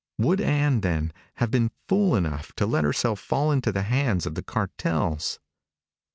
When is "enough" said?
2.15-2.53